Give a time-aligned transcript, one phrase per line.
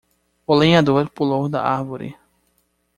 [0.47, 2.17] O lenhador pulou da árvore.